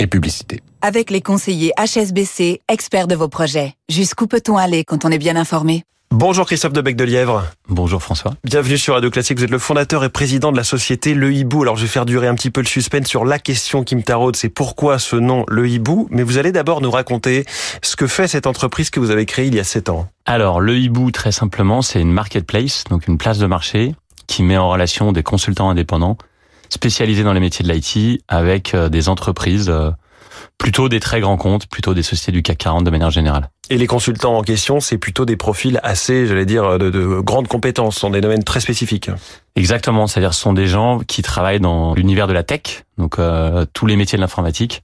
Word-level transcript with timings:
et 0.00 0.06
publicité. 0.06 0.60
Avec 0.82 1.10
les 1.10 1.20
conseillers 1.20 1.72
HSBC, 1.78 2.60
experts 2.68 3.06
de 3.06 3.14
vos 3.14 3.28
projets. 3.28 3.74
Jusqu'où 3.88 4.26
peut-on 4.26 4.56
aller 4.56 4.84
quand 4.84 5.04
on 5.04 5.10
est 5.10 5.18
bien 5.18 5.36
informé? 5.36 5.84
Bonjour 6.12 6.44
Christophe 6.44 6.72
de 6.72 6.80
Bec 6.80 6.96
de 6.96 7.04
Lièvre. 7.04 7.44
Bonjour 7.68 8.02
François. 8.02 8.34
Bienvenue 8.42 8.76
sur 8.76 8.94
Radio 8.94 9.10
Classique. 9.10 9.38
Vous 9.38 9.44
êtes 9.44 9.50
le 9.50 9.60
fondateur 9.60 10.02
et 10.02 10.08
président 10.08 10.50
de 10.50 10.56
la 10.56 10.64
société 10.64 11.14
Le 11.14 11.32
Hibou. 11.32 11.62
Alors 11.62 11.76
je 11.76 11.82
vais 11.82 11.88
faire 11.88 12.04
durer 12.04 12.26
un 12.26 12.34
petit 12.34 12.50
peu 12.50 12.60
le 12.60 12.66
suspense 12.66 13.06
sur 13.06 13.24
la 13.24 13.38
question 13.38 13.84
qui 13.84 13.94
me 13.94 14.02
taraude, 14.02 14.34
c'est 14.34 14.48
pourquoi 14.48 14.98
ce 14.98 15.14
nom 15.14 15.44
Le 15.46 15.68
Hibou? 15.68 16.08
Mais 16.10 16.24
vous 16.24 16.36
allez 16.36 16.50
d'abord 16.50 16.80
nous 16.80 16.90
raconter 16.90 17.44
ce 17.80 17.94
que 17.94 18.08
fait 18.08 18.26
cette 18.26 18.48
entreprise 18.48 18.90
que 18.90 18.98
vous 18.98 19.10
avez 19.10 19.24
créée 19.24 19.46
il 19.46 19.54
y 19.54 19.60
a 19.60 19.64
7 19.64 19.88
ans. 19.88 20.08
Alors 20.26 20.60
Le 20.60 20.76
Hibou, 20.76 21.12
très 21.12 21.30
simplement, 21.30 21.80
c'est 21.80 22.00
une 22.00 22.12
marketplace, 22.12 22.82
donc 22.90 23.06
une 23.06 23.16
place 23.16 23.38
de 23.38 23.46
marché 23.46 23.94
qui 24.26 24.42
met 24.42 24.56
en 24.56 24.68
relation 24.68 25.12
des 25.12 25.22
consultants 25.22 25.70
indépendants 25.70 26.18
spécialisés 26.70 27.24
dans 27.24 27.32
les 27.32 27.40
métiers 27.40 27.64
de 27.64 27.72
l'IT 27.72 28.22
avec 28.28 28.74
euh, 28.74 28.88
des 28.88 29.08
entreprises, 29.08 29.68
euh, 29.68 29.90
plutôt 30.58 30.88
des 30.88 31.00
très 31.00 31.20
grands 31.20 31.36
comptes, 31.36 31.66
plutôt 31.66 31.94
des 31.94 32.02
sociétés 32.02 32.32
du 32.32 32.42
CAC 32.42 32.58
40 32.58 32.84
de 32.84 32.90
manière 32.90 33.10
générale. 33.10 33.50
Et 33.70 33.78
les 33.78 33.86
consultants 33.86 34.36
en 34.36 34.42
question, 34.42 34.80
c'est 34.80 34.98
plutôt 34.98 35.24
des 35.24 35.36
profils 35.36 35.78
assez, 35.82 36.26
j'allais 36.26 36.44
dire, 36.44 36.78
de, 36.78 36.90
de 36.90 37.20
grandes 37.20 37.48
compétences, 37.48 37.94
ce 37.94 38.00
sont 38.00 38.10
des 38.10 38.20
domaines 38.20 38.44
très 38.44 38.60
spécifiques. 38.60 39.10
Exactement, 39.56 40.06
c'est-à-dire 40.06 40.34
ce 40.34 40.40
sont 40.40 40.52
des 40.52 40.66
gens 40.66 40.98
qui 40.98 41.22
travaillent 41.22 41.60
dans 41.60 41.94
l'univers 41.94 42.26
de 42.26 42.32
la 42.32 42.42
tech, 42.42 42.84
donc 42.98 43.18
euh, 43.18 43.64
tous 43.72 43.86
les 43.86 43.96
métiers 43.96 44.16
de 44.16 44.20
l'informatique, 44.20 44.82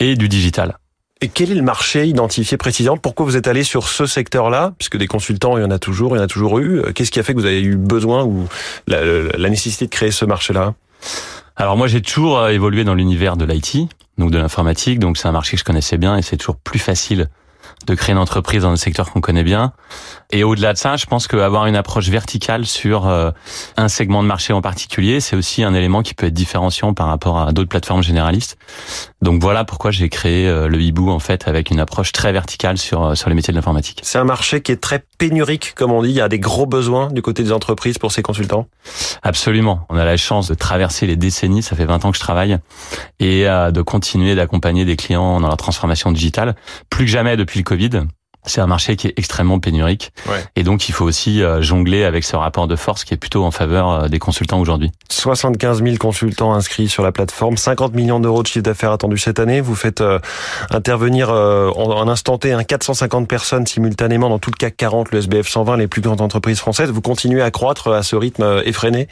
et 0.00 0.16
du 0.16 0.28
digital. 0.28 0.78
Et 1.20 1.28
quel 1.28 1.50
est 1.50 1.54
le 1.54 1.62
marché 1.62 2.06
identifié 2.06 2.58
précisément? 2.58 2.98
Pourquoi 2.98 3.24
vous 3.24 3.36
êtes 3.36 3.48
allé 3.48 3.62
sur 3.62 3.88
ce 3.88 4.04
secteur-là? 4.04 4.74
Puisque 4.78 4.98
des 4.98 5.06
consultants, 5.06 5.56
il 5.56 5.62
y 5.62 5.64
en 5.64 5.70
a 5.70 5.78
toujours, 5.78 6.14
il 6.14 6.18
y 6.18 6.20
en 6.20 6.24
a 6.24 6.28
toujours 6.28 6.58
eu. 6.58 6.82
Qu'est-ce 6.92 7.10
qui 7.10 7.18
a 7.18 7.22
fait 7.22 7.32
que 7.32 7.38
vous 7.38 7.46
avez 7.46 7.62
eu 7.62 7.76
besoin 7.76 8.24
ou 8.24 8.46
la, 8.86 9.00
la 9.02 9.48
nécessité 9.48 9.86
de 9.86 9.90
créer 9.90 10.10
ce 10.10 10.26
marché-là? 10.26 10.74
Alors 11.56 11.76
moi, 11.76 11.86
j'ai 11.86 12.02
toujours 12.02 12.38
euh, 12.38 12.48
évolué 12.48 12.84
dans 12.84 12.94
l'univers 12.94 13.36
de 13.36 13.44
l'IT, 13.44 13.88
donc 14.18 14.30
de 14.30 14.38
l'informatique, 14.38 14.98
donc 14.98 15.16
c'est 15.16 15.28
un 15.28 15.32
marché 15.32 15.52
que 15.52 15.60
je 15.60 15.64
connaissais 15.64 15.98
bien 15.98 16.16
et 16.16 16.22
c'est 16.22 16.36
toujours 16.36 16.56
plus 16.56 16.78
facile 16.80 17.28
de 17.86 17.94
créer 17.94 18.12
une 18.12 18.18
entreprise 18.18 18.62
dans 18.62 18.70
un 18.70 18.76
secteur 18.76 19.10
qu'on 19.10 19.20
connaît 19.20 19.42
bien. 19.42 19.72
Et 20.30 20.42
au-delà 20.42 20.72
de 20.72 20.78
ça, 20.78 20.96
je 20.96 21.06
pense 21.06 21.26
qu'avoir 21.26 21.66
une 21.66 21.76
approche 21.76 22.08
verticale 22.08 22.66
sur 22.66 23.06
euh, 23.06 23.30
un 23.76 23.88
segment 23.88 24.22
de 24.22 24.28
marché 24.28 24.52
en 24.52 24.62
particulier, 24.62 25.20
c'est 25.20 25.36
aussi 25.36 25.62
un 25.62 25.74
élément 25.74 26.02
qui 26.02 26.14
peut 26.14 26.26
être 26.26 26.34
différenciant 26.34 26.94
par 26.94 27.08
rapport 27.08 27.38
à 27.38 27.52
d'autres 27.52 27.68
plateformes 27.68 28.02
généralistes. 28.02 28.56
Donc 29.22 29.40
voilà 29.42 29.64
pourquoi 29.64 29.90
j'ai 29.90 30.08
créé 30.08 30.48
euh, 30.48 30.66
le 30.66 30.80
Hibou 30.80 31.10
en 31.10 31.18
fait 31.18 31.46
avec 31.46 31.70
une 31.70 31.80
approche 31.80 32.12
très 32.12 32.32
verticale 32.32 32.78
sur 32.78 33.16
sur 33.16 33.28
les 33.28 33.34
métiers 33.34 33.52
de 33.52 33.56
l'informatique. 33.56 34.00
C'est 34.02 34.18
un 34.18 34.24
marché 34.24 34.62
qui 34.62 34.72
est 34.72 34.80
très 34.80 35.04
pénurique, 35.18 35.74
comme 35.74 35.92
on 35.92 36.02
dit. 36.02 36.10
Il 36.10 36.16
y 36.16 36.20
a 36.20 36.28
des 36.28 36.38
gros 36.38 36.66
besoins 36.66 37.10
du 37.10 37.22
côté 37.22 37.42
des 37.42 37.52
entreprises 37.52 37.98
pour 37.98 38.12
ces 38.12 38.22
consultants. 38.22 38.66
Absolument. 39.26 39.86
On 39.88 39.96
a 39.96 40.04
la 40.04 40.18
chance 40.18 40.48
de 40.48 40.54
traverser 40.54 41.06
les 41.06 41.16
décennies. 41.16 41.62
Ça 41.62 41.74
fait 41.74 41.86
20 41.86 42.04
ans 42.04 42.10
que 42.10 42.16
je 42.16 42.22
travaille 42.22 42.58
et 43.20 43.44
de 43.44 43.82
continuer 43.82 44.34
d'accompagner 44.34 44.84
des 44.84 44.96
clients 44.96 45.40
dans 45.40 45.48
leur 45.48 45.56
transformation 45.56 46.12
digitale. 46.12 46.54
Plus 46.90 47.06
que 47.06 47.10
jamais 47.10 47.38
depuis 47.38 47.58
le 47.58 47.64
Covid, 47.64 48.02
c'est 48.46 48.60
un 48.60 48.66
marché 48.66 48.96
qui 48.96 49.06
est 49.06 49.14
extrêmement 49.16 49.58
pénurique. 49.58 50.12
Ouais. 50.28 50.44
Et 50.56 50.62
donc, 50.62 50.88
il 50.88 50.92
faut 50.92 51.04
aussi 51.04 51.42
euh, 51.42 51.62
jongler 51.62 52.04
avec 52.04 52.24
ce 52.24 52.36
rapport 52.36 52.66
de 52.66 52.76
force 52.76 53.04
qui 53.04 53.14
est 53.14 53.16
plutôt 53.16 53.44
en 53.44 53.50
faveur 53.50 53.90
euh, 53.90 54.08
des 54.08 54.18
consultants 54.18 54.60
aujourd'hui. 54.60 54.92
75 55.08 55.82
000 55.82 55.96
consultants 55.96 56.52
inscrits 56.52 56.88
sur 56.88 57.02
la 57.02 57.12
plateforme, 57.12 57.56
50 57.56 57.94
millions 57.94 58.20
d'euros 58.20 58.42
de 58.42 58.46
chiffre 58.46 58.62
d'affaires 58.62 58.92
attendus 58.92 59.18
cette 59.18 59.38
année. 59.38 59.60
Vous 59.60 59.74
faites 59.74 60.00
euh, 60.00 60.18
intervenir 60.70 61.30
euh, 61.30 61.70
en, 61.70 61.90
en, 61.90 62.08
instant 62.08 62.38
T 62.38 62.52
un 62.52 62.64
450 62.64 63.28
personnes 63.28 63.66
simultanément 63.66 64.28
dans 64.28 64.38
tout 64.38 64.50
le 64.50 64.56
CAC 64.56 64.76
40, 64.76 65.12
le 65.12 65.18
SBF 65.18 65.48
120, 65.48 65.76
les 65.78 65.86
plus 65.86 66.02
grandes 66.02 66.20
entreprises 66.20 66.58
françaises. 66.58 66.90
Vous 66.90 67.00
continuez 67.00 67.42
à 67.42 67.50
croître 67.50 67.88
à 67.88 68.02
ce 68.02 68.16
rythme 68.16 68.62
effréné 68.64 69.08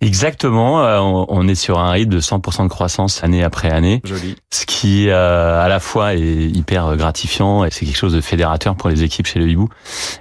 Exactement, 0.00 0.82
euh, 0.82 0.98
on 1.00 1.46
est 1.46 1.54
sur 1.54 1.78
un 1.78 1.90
rythme 1.90 2.12
de 2.12 2.20
100% 2.20 2.64
de 2.64 2.68
croissance 2.68 3.22
année 3.22 3.44
après 3.44 3.70
année. 3.70 4.00
Joli. 4.04 4.36
Ce 4.50 4.64
qui 4.64 5.08
euh, 5.10 5.62
à 5.62 5.68
la 5.68 5.78
fois 5.78 6.14
est 6.14 6.20
hyper 6.20 6.96
gratifiant 6.96 7.64
et 7.64 7.70
c'est 7.70 7.84
quelque 7.84 7.98
chose 7.98 8.14
de 8.14 8.20
fédérateur 8.20 8.76
pour 8.76 8.88
les 8.88 9.02
équipes 9.02 9.26
chez 9.26 9.38
le 9.38 9.48
Hibou. 9.48 9.68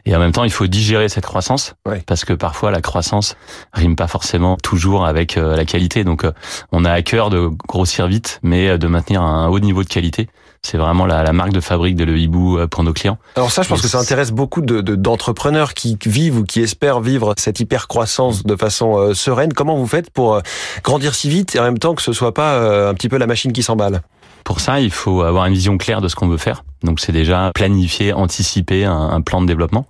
Et 0.06 0.16
en 0.16 0.20
même 0.20 0.34
temps, 0.34 0.44
il 0.44 0.52
faut 0.52 0.68
digérer 0.68 1.08
cette 1.08 1.26
croissance 1.26 1.76
ouais. 1.88 2.04
parce 2.06 2.26
que 2.26 2.34
parfois 2.34 2.72
la 2.72 2.82
croissance 2.82 3.38
rime 3.74 3.96
pas 3.96 4.08
forcément 4.08 4.58
toujours 4.58 5.06
avec 5.06 5.38
euh, 5.38 5.56
la 5.56 5.66
qualité. 5.66 6.04
Donc 6.04 6.26
on 6.72 6.84
a 6.84 6.92
à 6.92 7.02
cœur 7.02 7.30
de 7.30 7.50
grossir 7.68 8.08
vite, 8.08 8.40
mais 8.44 8.78
de 8.78 8.88
maintenir 8.88 9.22
un 9.22 9.48
haut 9.48 9.60
niveau 9.60 9.84
de 9.84 9.90
qualité. 9.90 10.28
C'est 10.62 10.78
vraiment 10.78 11.06
la, 11.06 11.24
la, 11.24 11.32
marque 11.32 11.54
de 11.54 11.62
fabrique 11.62 11.96
de 11.96 12.04
Le 12.04 12.18
Hibou 12.18 12.60
pour 12.70 12.84
nos 12.84 12.92
clients. 12.92 13.18
Alors 13.38 13.50
ça, 13.50 13.62
je 13.62 13.70
pense 13.70 13.80
et 13.80 13.84
que 13.84 13.88
ça 13.88 13.98
intéresse 13.98 14.32
beaucoup 14.32 14.60
de, 14.60 14.82
de, 14.82 14.96
d'entrepreneurs 14.96 15.74
qui 15.74 15.98
vivent 16.06 16.40
ou 16.40 16.44
qui 16.44 16.60
espèrent 16.60 17.00
vivre 17.00 17.34
cette 17.38 17.60
hyper 17.62 17.88
croissance 17.88 18.44
de 18.44 18.56
façon 18.56 18.98
euh, 18.98 19.14
sereine. 19.14 19.54
Comment 19.54 19.69
vous 19.78 19.88
faites 19.88 20.10
pour 20.10 20.36
euh, 20.36 20.42
grandir 20.84 21.16
si 21.16 21.30
vite 21.30 21.56
et 21.56 21.60
en 21.60 21.64
même 21.64 21.80
temps 21.80 21.96
que 21.96 22.02
ce 22.02 22.14
soit 22.14 22.34
pas 22.34 22.56
euh, 22.56 22.90
un 22.90 22.94
petit 22.94 23.10
peu 23.10 23.18
la 23.18 23.28
machine 23.28 23.52
qui 23.52 23.64
s'emballe? 23.64 24.02
Pour 24.44 24.62
ça, 24.62 24.80
il 24.80 24.92
faut 24.92 25.22
avoir 25.22 25.46
une 25.46 25.54
vision 25.54 25.78
claire 25.78 26.02
de 26.02 26.08
ce 26.08 26.16
qu'on 26.16 26.28
veut 26.28 26.38
faire. 26.38 26.64
Donc 26.84 27.00
c'est 27.00 27.12
déjà 27.12 27.52
planifier, 27.54 28.14
anticiper 28.14 28.86
un, 28.86 29.10
un 29.10 29.22
plan 29.22 29.42
de 29.42 29.46
développement. 29.46 29.86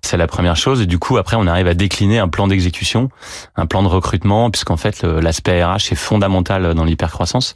C'est 0.00 0.16
la 0.16 0.26
première 0.26 0.56
chose. 0.56 0.80
Et 0.80 0.86
du 0.86 0.98
coup, 0.98 1.18
après, 1.18 1.36
on 1.36 1.46
arrive 1.46 1.66
à 1.66 1.74
décliner 1.74 2.18
un 2.18 2.28
plan 2.28 2.48
d'exécution, 2.48 3.10
un 3.56 3.66
plan 3.66 3.82
de 3.82 3.88
recrutement, 3.88 4.50
puisqu'en 4.50 4.78
fait, 4.78 5.02
l'aspect 5.02 5.62
RH 5.62 5.92
est 5.92 5.96
fondamental 5.96 6.72
dans 6.74 6.84
l'hypercroissance. 6.84 7.54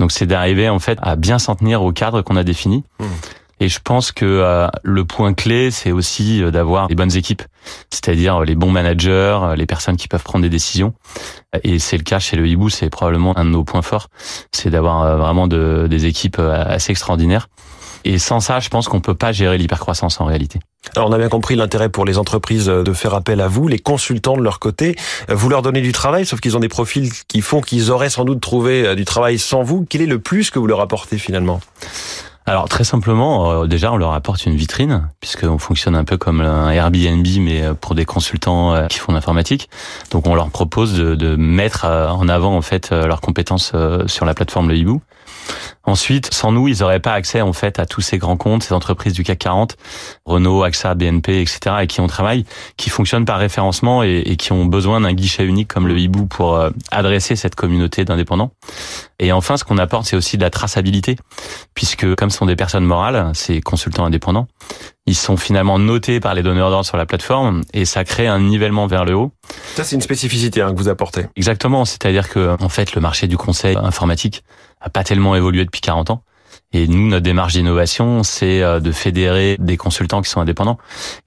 Donc 0.00 0.10
c'est 0.10 0.26
d'arriver 0.26 0.68
en 0.68 0.80
fait 0.80 0.98
à 1.02 1.14
bien 1.14 1.38
s'en 1.38 1.54
tenir 1.54 1.82
au 1.82 1.92
cadre 1.92 2.22
qu'on 2.22 2.36
a 2.36 2.42
défini. 2.42 2.82
Mmh. 2.98 3.04
Et 3.58 3.68
je 3.68 3.80
pense 3.82 4.12
que 4.12 4.24
euh, 4.26 4.68
le 4.82 5.04
point 5.04 5.32
clé, 5.32 5.70
c'est 5.70 5.92
aussi 5.92 6.42
euh, 6.42 6.50
d'avoir 6.50 6.88
les 6.88 6.94
bonnes 6.94 7.16
équipes, 7.16 7.42
c'est-à-dire 7.90 8.40
les 8.40 8.54
bons 8.54 8.70
managers, 8.70 9.38
les 9.56 9.66
personnes 9.66 9.96
qui 9.96 10.08
peuvent 10.08 10.22
prendre 10.22 10.42
des 10.42 10.50
décisions. 10.50 10.92
Et 11.64 11.78
c'est 11.78 11.96
le 11.96 12.02
cas 12.02 12.18
chez 12.18 12.36
le 12.36 12.46
Hibou, 12.46 12.68
c'est 12.68 12.90
probablement 12.90 13.36
un 13.38 13.44
de 13.44 13.50
nos 13.50 13.64
points 13.64 13.82
forts, 13.82 14.08
c'est 14.52 14.68
d'avoir 14.68 15.02
euh, 15.02 15.16
vraiment 15.16 15.46
de, 15.46 15.86
des 15.88 16.04
équipes 16.04 16.38
assez 16.38 16.90
extraordinaires. 16.90 17.48
Et 18.04 18.18
sans 18.18 18.38
ça, 18.38 18.60
je 18.60 18.68
pense 18.68 18.86
qu'on 18.86 19.00
peut 19.00 19.16
pas 19.16 19.32
gérer 19.32 19.58
l'hypercroissance 19.58 20.20
en 20.20 20.26
réalité. 20.26 20.60
Alors 20.94 21.08
on 21.08 21.12
a 21.12 21.18
bien 21.18 21.28
compris 21.28 21.56
l'intérêt 21.56 21.88
pour 21.88 22.04
les 22.04 22.18
entreprises 22.18 22.66
de 22.66 22.92
faire 22.92 23.14
appel 23.14 23.40
à 23.40 23.48
vous, 23.48 23.66
les 23.66 23.80
consultants 23.80 24.36
de 24.36 24.42
leur 24.42 24.60
côté. 24.60 24.94
Vous 25.28 25.48
leur 25.48 25.62
donnez 25.62 25.80
du 25.80 25.90
travail, 25.90 26.24
sauf 26.24 26.40
qu'ils 26.40 26.56
ont 26.56 26.60
des 26.60 26.68
profils 26.68 27.10
qui 27.26 27.40
font 27.40 27.60
qu'ils 27.60 27.90
auraient 27.90 28.10
sans 28.10 28.24
doute 28.24 28.40
trouvé 28.40 28.94
du 28.94 29.04
travail 29.04 29.40
sans 29.40 29.64
vous. 29.64 29.84
Quel 29.88 30.02
est 30.02 30.06
le 30.06 30.20
plus 30.20 30.50
que 30.50 30.60
vous 30.60 30.68
leur 30.68 30.80
apportez 30.80 31.18
finalement? 31.18 31.60
Alors 32.46 32.68
très 32.68 32.84
simplement, 32.84 33.50
euh, 33.50 33.66
déjà 33.66 33.92
on 33.92 33.96
leur 33.96 34.12
apporte 34.12 34.46
une 34.46 34.54
vitrine 34.54 35.08
puisqu'on 35.20 35.58
fonctionne 35.58 35.96
un 35.96 36.04
peu 36.04 36.16
comme 36.16 36.40
un 36.40 36.70
Airbnb 36.70 37.26
mais 37.40 37.62
pour 37.80 37.94
des 37.94 38.04
consultants 38.04 38.72
euh, 38.72 38.86
qui 38.86 38.98
font 38.98 39.12
l'informatique. 39.12 39.68
Donc 40.10 40.26
on 40.26 40.34
leur 40.34 40.50
propose 40.50 40.94
de, 40.94 41.14
de, 41.14 41.34
mettre 41.34 41.84
en 41.84 42.28
avant 42.28 42.56
en 42.56 42.62
fait 42.62 42.90
leurs 42.92 43.20
compétences 43.20 43.72
euh, 43.74 44.06
sur 44.06 44.24
la 44.24 44.34
plateforme 44.34 44.68
Le 44.68 44.76
Hibou. 44.76 45.02
Ensuite, 45.84 46.32
sans 46.34 46.50
nous, 46.50 46.66
ils 46.66 46.80
n'auraient 46.80 47.00
pas 47.00 47.12
accès 47.12 47.40
en 47.40 47.52
fait 47.52 47.78
à 47.78 47.86
tous 47.86 48.00
ces 48.00 48.18
grands 48.18 48.36
comptes, 48.36 48.64
ces 48.64 48.74
entreprises 48.74 49.12
du 49.12 49.22
CAC 49.22 49.38
40, 49.38 49.76
Renault, 50.24 50.64
AXA, 50.64 50.94
BNP, 50.94 51.40
etc., 51.40 51.76
et 51.82 51.86
qui 51.86 52.00
on 52.00 52.08
travaille, 52.08 52.44
qui 52.76 52.90
fonctionnent 52.90 53.24
par 53.24 53.38
référencement 53.38 54.02
et, 54.02 54.22
et 54.26 54.36
qui 54.36 54.52
ont 54.52 54.64
besoin 54.64 55.00
d'un 55.00 55.12
guichet 55.12 55.44
unique 55.44 55.68
comme 55.68 55.86
le 55.86 55.96
Hibou 55.96 56.26
pour 56.26 56.56
euh, 56.56 56.70
adresser 56.90 57.36
cette 57.36 57.54
communauté 57.54 58.04
d'indépendants. 58.04 58.50
Et 59.18 59.32
enfin, 59.32 59.56
ce 59.56 59.64
qu'on 59.64 59.78
apporte, 59.78 60.06
c'est 60.06 60.16
aussi 60.16 60.36
de 60.36 60.42
la 60.42 60.50
traçabilité, 60.50 61.16
puisque 61.74 62.14
comme 62.16 62.30
ce 62.30 62.38
sont 62.38 62.46
des 62.46 62.56
personnes 62.56 62.84
morales, 62.84 63.30
ces 63.34 63.60
consultants 63.60 64.04
indépendants, 64.04 64.46
ils 65.06 65.16
sont 65.16 65.36
finalement 65.36 65.78
notés 65.78 66.20
par 66.20 66.34
les 66.34 66.42
donneurs 66.42 66.70
d'ordre 66.70 66.84
sur 66.84 66.96
la 66.96 67.06
plateforme 67.06 67.62
et 67.72 67.84
ça 67.84 68.04
crée 68.04 68.26
un 68.26 68.40
nivellement 68.40 68.86
vers 68.86 69.04
le 69.04 69.14
haut. 69.14 69.32
Ça, 69.74 69.84
c'est 69.84 69.96
une 69.96 70.02
spécificité 70.02 70.60
hein, 70.60 70.72
que 70.72 70.78
vous 70.78 70.88
apportez. 70.88 71.26
Exactement, 71.36 71.84
c'est-à-dire 71.84 72.28
que 72.28 72.56
en 72.60 72.68
fait, 72.68 72.94
le 72.94 73.00
marché 73.00 73.26
du 73.26 73.36
conseil 73.36 73.76
informatique 73.76 74.42
a 74.80 74.90
pas 74.90 75.04
tellement 75.04 75.34
évolué 75.34 75.64
depuis 75.64 75.80
40 75.80 76.10
ans. 76.10 76.22
Et 76.72 76.88
nous, 76.88 77.08
notre 77.08 77.22
démarche 77.22 77.54
d'innovation, 77.54 78.22
c'est 78.22 78.60
de 78.80 78.92
fédérer 78.92 79.56
des 79.58 79.76
consultants 79.76 80.20
qui 80.20 80.28
sont 80.28 80.40
indépendants. 80.40 80.78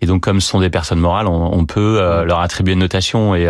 Et 0.01 0.05
donc, 0.05 0.21
comme 0.21 0.41
ce 0.41 0.49
sont 0.49 0.59
des 0.59 0.69
personnes 0.69 0.99
morales, 0.99 1.27
on, 1.27 1.57
on 1.57 1.65
peut 1.65 1.99
leur 2.25 2.39
attribuer 2.41 2.73
une 2.73 2.79
notation. 2.79 3.35
Et, 3.35 3.49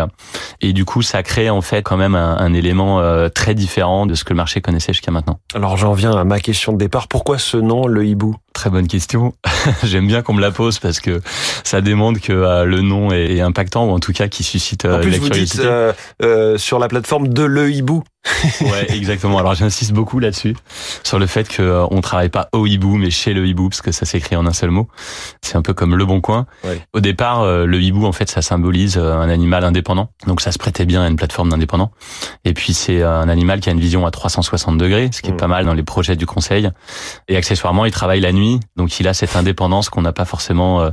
et 0.62 0.72
du 0.74 0.86
coup, 0.86 1.02
ça 1.02 1.24
crée 1.24 1.50
en 1.50 1.62
fait 1.62 1.82
quand 1.82 1.98
même 1.98 2.16
un, 2.16 2.38
un 2.38 2.54
élément 2.54 3.02
très 3.32 3.56
différent 3.56 4.06
de 4.06 4.14
ce 4.14 4.24
que 4.24 4.30
le 4.32 4.38
marché 4.38 4.62
connaissait 4.62 4.94
jusqu'à 4.94 5.12
maintenant. 5.12 5.40
Alors, 5.54 5.78
j'en 5.78 5.94
viens 5.94 6.16
à 6.16 6.24
ma 6.24 6.40
question 6.40 6.74
de 6.74 6.78
départ. 6.78 7.08
Pourquoi 7.08 7.38
ce 7.38 7.58
nom, 7.58 7.88
le 7.88 8.06
hibou? 8.06 8.36
Très 8.60 8.70
bonne 8.70 8.90
question. 8.90 9.34
J'aime 9.86 10.06
bien 10.06 10.22
qu'on 10.22 10.34
me 10.34 10.42
la 10.42 10.52
pose 10.52 10.80
parce 10.80 11.00
que 11.00 11.22
ça 11.64 11.80
démontre 11.80 12.20
que 12.20 12.34
euh, 12.34 12.66
le 12.66 12.82
nom 12.82 13.10
est, 13.10 13.38
est, 13.38 13.40
impactant 13.40 13.86
ou 13.86 13.92
en 13.92 14.00
tout 14.00 14.12
cas 14.12 14.28
qui 14.28 14.44
suscite 14.44 14.84
euh, 14.84 14.98
en 14.98 15.00
plus, 15.00 15.12
la 15.12 15.18
vous 15.20 15.30
curiosité. 15.30 15.60
dites 15.60 15.66
euh, 15.66 15.94
euh, 16.24 16.58
sur 16.58 16.78
la 16.78 16.90
plateforme 16.90 17.30
de 17.30 17.44
le 17.44 17.72
hibou. 17.72 18.04
ouais, 18.62 18.92
exactement. 18.92 19.38
Alors 19.38 19.56
j'insiste 19.56 19.94
beaucoup 19.94 20.20
là-dessus 20.20 20.54
sur 21.04 21.20
le 21.20 21.26
fait 21.26 21.48
que 21.48 21.62
euh, 21.62 21.86
on 21.90 22.02
travaille 22.02 22.28
pas 22.28 22.50
au 22.52 22.68
hibou 22.68 22.98
mais 22.98 23.12
chez 23.12 23.34
le 23.34 23.48
hibou 23.48 23.70
parce 23.70 23.82
que 23.82 23.94
ça 23.94 24.06
s'écrit 24.06 24.36
en 24.36 24.46
un 24.46 24.52
seul 24.52 24.72
mot. 24.72 24.90
C'est 25.42 25.56
un 25.56 25.62
peu 25.62 25.74
comme 25.74 25.96
le 25.96 26.06
bon 26.06 26.20
coin. 26.20 26.46
Ouais. 26.66 26.82
Au 26.92 27.00
départ, 27.00 27.42
euh, 27.44 27.66
le 27.66 27.82
hibou 27.82 28.06
en 28.06 28.12
fait 28.12 28.30
ça 28.30 28.42
symbolise 28.42 28.98
euh, 28.98 29.14
un 29.14 29.30
animal 29.30 29.64
indépendant. 29.64 30.10
Donc 30.28 30.42
ça 30.42 30.52
se 30.52 30.58
prêtait 30.58 30.86
bien 30.86 31.02
à 31.02 31.08
une 31.08 31.16
plateforme 31.16 31.50
d'indépendants. 31.50 31.92
Et 32.44 32.54
puis 32.54 32.74
c'est 32.74 33.02
un 33.02 33.30
animal 33.30 33.62
qui 33.62 33.70
a 33.70 33.72
une 33.72 33.80
vision 33.80 34.06
à 34.06 34.12
360 34.12 34.78
degrés, 34.78 35.10
ce 35.14 35.22
qui 35.22 35.30
est 35.30 35.34
Mm. 35.34 35.38
pas 35.38 35.48
mal 35.48 35.66
dans 35.66 35.74
les 35.74 35.84
projets 35.84 36.18
du 36.18 36.26
conseil. 36.26 36.70
Et 37.30 37.38
accessoirement, 37.38 37.86
il 37.86 37.92
travaille 37.92 38.20
la 38.20 38.34
nuit 38.34 38.49
autonomie. 38.50 38.60
Donc 38.76 39.00
il 39.00 39.08
a 39.08 39.14
cette 39.14 39.36
indépendance 39.36 39.90
qu'on 39.90 40.02
n'a 40.02 40.14
pas 40.14 40.26
forcément 40.26 40.82
euh, 40.82 40.90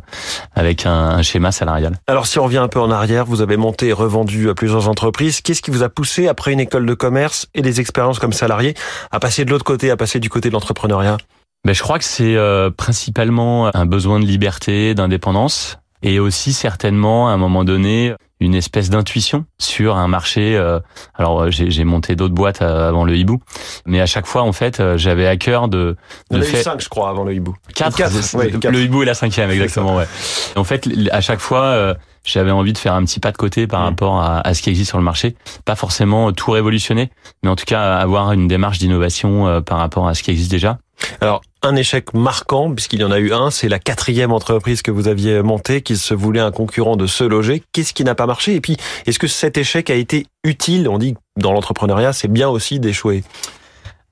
avec 0.54 0.86
un, 0.86 0.92
un, 0.92 1.22
schéma 1.22 1.52
salarial. 1.52 1.98
Alors 2.06 2.26
si 2.26 2.38
on 2.38 2.44
revient 2.44 2.58
un 2.58 2.68
peu 2.68 2.80
en 2.80 2.90
arrière, 2.90 3.24
vous 3.24 3.40
avez 3.40 3.56
monté 3.56 3.88
et 3.88 3.92
revendu 3.92 4.48
plusieurs 4.54 4.88
entreprises. 4.88 5.40
Qu'est-ce 5.40 5.62
qui 5.62 5.70
vous 5.70 5.82
a 5.82 5.88
poussé 5.88 6.28
après 6.28 6.52
une 6.52 6.60
école 6.60 6.86
de 6.86 6.94
commerce 6.94 7.46
et 7.54 7.62
des 7.62 7.80
expériences 7.80 8.18
comme 8.18 8.32
salarié 8.32 8.74
à 9.10 9.20
passer 9.20 9.44
de 9.44 9.50
l'autre 9.50 9.64
côté, 9.64 9.90
à 9.90 9.96
passer 9.96 10.20
du 10.20 10.28
côté 10.28 10.48
de 10.48 10.54
l'entrepreneuriat? 10.54 11.18
Ben, 11.64 11.74
je 11.74 11.82
crois 11.82 11.98
que 11.98 12.04
c'est 12.04 12.36
euh, 12.36 12.70
principalement 12.70 13.74
un 13.74 13.86
besoin 13.86 14.20
de 14.20 14.24
liberté, 14.24 14.94
d'indépendance, 14.94 15.78
et 16.06 16.20
aussi 16.20 16.52
certainement 16.52 17.28
à 17.28 17.32
un 17.32 17.36
moment 17.36 17.64
donné 17.64 18.14
une 18.38 18.54
espèce 18.54 18.90
d'intuition 18.90 19.44
sur 19.58 19.96
un 19.96 20.06
marché. 20.06 20.56
Euh, 20.56 20.78
alors 21.14 21.50
j'ai 21.50 21.84
monté 21.84 22.14
d'autres 22.14 22.34
boîtes 22.34 22.62
euh, 22.62 22.88
avant 22.88 23.04
le 23.04 23.16
hibou, 23.16 23.40
mais 23.86 24.00
à 24.00 24.06
chaque 24.06 24.26
fois 24.26 24.42
en 24.42 24.52
fait 24.52 24.80
j'avais 24.96 25.26
à 25.26 25.36
cœur 25.36 25.68
de. 25.68 25.96
de 26.30 26.40
fait... 26.42 26.62
cinq 26.62 26.80
je 26.80 26.88
crois 26.88 27.10
avant 27.10 27.24
le 27.24 27.34
hibou. 27.34 27.56
Quatre. 27.74 27.96
Le 28.70 28.80
hibou 28.80 29.02
est 29.02 29.06
la 29.06 29.14
cinquième 29.14 29.50
exactement 29.50 29.96
ouais. 29.96 30.06
En 30.54 30.64
fait 30.64 30.88
à 31.10 31.20
chaque 31.20 31.40
fois 31.40 31.96
j'avais 32.24 32.50
envie 32.52 32.72
de 32.72 32.78
faire 32.78 32.94
un 32.94 33.04
petit 33.04 33.20
pas 33.20 33.32
de 33.32 33.36
côté 33.36 33.66
par 33.66 33.80
mmh. 33.80 33.84
rapport 33.84 34.20
à, 34.20 34.46
à, 34.46 34.54
ce 34.54 34.62
qui 34.62 34.70
existe 34.70 34.90
sur 34.90 34.98
le 34.98 35.04
marché. 35.04 35.34
Pas 35.64 35.76
forcément 35.76 36.32
tout 36.32 36.52
révolutionner, 36.52 37.10
mais 37.42 37.50
en 37.50 37.56
tout 37.56 37.64
cas 37.64 37.96
avoir 37.96 38.32
une 38.32 38.46
démarche 38.46 38.78
d'innovation 38.78 39.62
par 39.62 39.78
rapport 39.78 40.06
à 40.06 40.14
ce 40.14 40.22
qui 40.22 40.30
existe 40.30 40.50
déjà. 40.50 40.78
Alors, 41.20 41.42
un 41.66 41.76
échec 41.76 42.14
marquant, 42.14 42.72
puisqu'il 42.72 43.00
y 43.00 43.04
en 43.04 43.10
a 43.10 43.18
eu 43.18 43.32
un, 43.32 43.50
c'est 43.50 43.68
la 43.68 43.78
quatrième 43.78 44.32
entreprise 44.32 44.82
que 44.82 44.90
vous 44.90 45.08
aviez 45.08 45.42
montée, 45.42 45.82
qui 45.82 45.96
se 45.96 46.14
voulait 46.14 46.40
un 46.40 46.52
concurrent 46.52 46.96
de 46.96 47.06
Se 47.06 47.24
Loger. 47.24 47.62
Qu'est-ce 47.72 47.92
qui 47.92 48.04
n'a 48.04 48.14
pas 48.14 48.26
marché? 48.26 48.54
Et 48.54 48.60
puis, 48.60 48.76
est-ce 49.06 49.18
que 49.18 49.26
cet 49.26 49.58
échec 49.58 49.90
a 49.90 49.94
été 49.94 50.26
utile? 50.44 50.88
On 50.88 50.98
dit 50.98 51.16
dans 51.36 51.52
l'entrepreneuriat, 51.52 52.12
c'est 52.12 52.28
bien 52.28 52.48
aussi 52.48 52.80
d'échouer. 52.80 53.24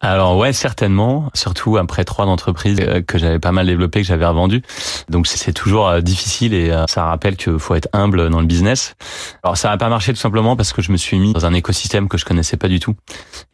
Alors 0.05 0.37
ouais, 0.37 0.53
certainement, 0.53 1.31
surtout 1.33 1.79
après 1.79 2.05
trois 2.05 2.27
entreprises 2.27 2.79
euh, 2.79 3.01
que 3.01 3.17
j'avais 3.17 3.39
pas 3.39 3.53
mal 3.53 3.67
développées, 3.67 4.03
que 4.03 4.07
j'avais 4.07 4.27
revendues. 4.27 4.61
Donc 5.09 5.27
c'est 5.27 5.55
toujours 5.55 5.89
euh, 5.89 6.03
difficile 6.03 6.53
et 6.53 6.71
euh, 6.71 6.85
ça 6.89 7.07
rappelle 7.07 7.37
qu'il 7.37 7.59
faut 7.59 7.75
être 7.75 7.89
humble 7.95 8.29
dans 8.29 8.41
le 8.41 8.47
business. 8.47 8.97
Alors 9.43 9.57
ça 9.57 9.71
n'a 9.71 9.79
pas 9.79 9.89
marché 9.89 10.13
tout 10.13 10.19
simplement 10.19 10.57
parce 10.57 10.75
que 10.75 10.83
je 10.83 10.93
me 10.93 10.99
suis 10.99 11.19
mis 11.19 11.33
dans 11.33 11.47
un 11.47 11.55
écosystème 11.55 12.11
que 12.11 12.19
je 12.19 12.27
connaissais 12.27 12.59
pas 12.59 12.69
du 12.69 12.81
tout. 12.81 12.95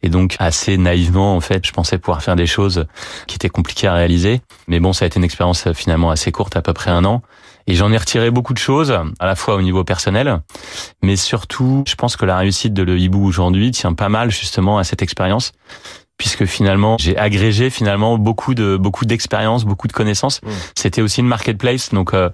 Et 0.03 0.09
donc 0.09 0.35
assez 0.39 0.75
naïvement, 0.75 1.37
en 1.37 1.39
fait, 1.39 1.65
je 1.65 1.71
pensais 1.71 1.97
pouvoir 1.97 2.21
faire 2.21 2.35
des 2.35 2.47
choses 2.47 2.85
qui 3.27 3.35
étaient 3.35 3.47
compliquées 3.47 3.87
à 3.87 3.93
réaliser. 3.93 4.41
Mais 4.67 4.81
bon, 4.81 4.91
ça 4.91 5.05
a 5.05 5.07
été 5.07 5.19
une 5.19 5.23
expérience 5.23 5.71
finalement 5.71 6.11
assez 6.11 6.33
courte, 6.33 6.57
à 6.57 6.61
peu 6.61 6.73
près 6.73 6.91
un 6.91 7.05
an. 7.05 7.21
Et 7.67 7.75
j'en 7.75 7.91
ai 7.93 7.97
retiré 7.97 8.31
beaucoup 8.31 8.53
de 8.53 8.57
choses, 8.57 8.91
à 9.19 9.25
la 9.25 9.35
fois 9.35 9.55
au 9.55 9.61
niveau 9.61 9.83
personnel, 9.83 10.41
mais 11.03 11.15
surtout, 11.15 11.83
je 11.87 11.93
pense 11.93 12.17
que 12.17 12.25
la 12.25 12.35
réussite 12.35 12.73
de 12.73 12.81
Le 12.81 12.97
Hibou 12.97 13.23
aujourd'hui 13.23 13.69
tient 13.69 13.93
pas 13.93 14.09
mal 14.09 14.31
justement 14.31 14.79
à 14.79 14.83
cette 14.83 15.03
expérience 15.03 15.51
puisque 16.21 16.45
finalement 16.45 16.97
j'ai 16.99 17.17
agrégé 17.17 17.71
finalement 17.71 18.19
beaucoup 18.19 18.53
de 18.53 18.77
beaucoup 18.77 19.05
d'expériences, 19.05 19.65
beaucoup 19.65 19.87
de 19.87 19.91
connaissances. 19.91 20.39
Mmh. 20.43 20.49
C'était 20.75 21.01
aussi 21.01 21.21
une 21.21 21.27
marketplace, 21.27 21.89
donc 21.89 22.13
euh, 22.13 22.29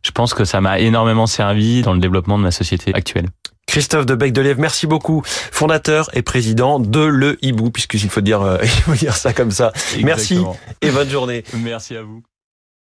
je 0.00 0.10
pense 0.10 0.32
que 0.32 0.46
ça 0.46 0.62
m'a 0.62 0.78
énormément 0.78 1.26
servi 1.26 1.82
dans 1.82 1.92
le 1.92 1.98
développement 1.98 2.38
de 2.38 2.44
ma 2.44 2.50
société 2.50 2.94
actuelle. 2.94 3.26
Christophe 3.66 4.06
de 4.06 4.14
Bec 4.14 4.32
de 4.32 4.54
merci 4.54 4.86
beaucoup, 4.86 5.20
fondateur 5.26 6.08
et 6.14 6.22
président 6.22 6.80
de 6.80 7.00
Le 7.00 7.36
Hibou, 7.44 7.70
puisqu'il 7.70 8.08
faut 8.08 8.22
dire, 8.22 8.40
euh, 8.40 8.56
il 8.62 8.68
faut 8.68 8.94
dire 8.94 9.14
ça 9.14 9.34
comme 9.34 9.50
ça. 9.50 9.70
Merci 10.02 10.42
et 10.80 10.90
bonne 10.90 11.10
journée. 11.10 11.44
Merci 11.62 11.94
à 11.94 12.02
vous. 12.02 12.22